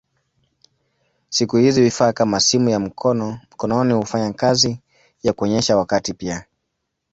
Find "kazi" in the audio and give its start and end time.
4.33-4.79